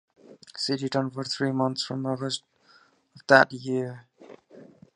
She 0.57 0.73
returned 0.73 1.13
for 1.13 1.23
three 1.23 1.51
months 1.51 1.83
from 1.83 2.07
August 2.07 2.41
of 3.15 3.21
that 3.27 3.51
year. 3.53 4.07